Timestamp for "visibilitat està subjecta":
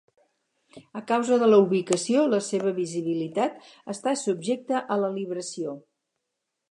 2.79-4.85